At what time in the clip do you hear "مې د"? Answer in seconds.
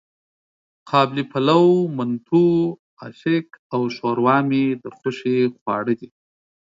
4.49-4.85